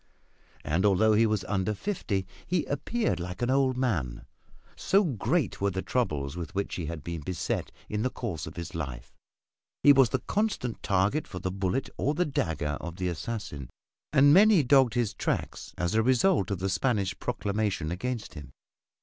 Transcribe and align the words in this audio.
And 0.63 0.83
although 0.83 1.13
he 1.13 1.27
was 1.27 1.43
under 1.43 1.75
fifty, 1.75 2.25
he 2.47 2.65
appeared 2.65 3.19
like 3.19 3.43
an 3.43 3.51
old 3.51 3.77
man, 3.77 4.25
so 4.75 5.03
great 5.03 5.61
were 5.61 5.69
the 5.69 5.83
troubles 5.83 6.35
with 6.35 6.55
which 6.55 6.73
he 6.73 6.87
had 6.87 7.03
been 7.03 7.21
beset 7.21 7.71
in 7.87 8.01
the 8.01 8.09
course 8.09 8.47
of 8.47 8.55
his 8.55 8.73
life. 8.73 9.13
He 9.83 9.93
was 9.93 10.09
the 10.09 10.17
constant 10.17 10.81
target 10.81 11.27
for 11.27 11.37
the 11.37 11.51
bullet 11.51 11.87
or 11.97 12.15
the 12.15 12.25
dagger 12.25 12.79
of 12.81 12.95
the 12.95 13.09
assassin, 13.09 13.69
and 14.11 14.33
many 14.33 14.63
dogged 14.63 14.95
his 14.95 15.13
tracks 15.13 15.71
as 15.77 15.93
a 15.93 16.01
result 16.01 16.49
of 16.49 16.57
the 16.57 16.67
Spanish 16.69 17.19
proclamation 17.19 17.91
against 17.91 18.33
him. 18.33 18.53